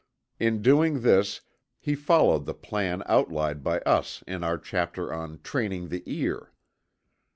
[0.39, 1.41] In doing this
[1.79, 6.51] he followed the plan outlined by us in our chapter on "Training the Ear."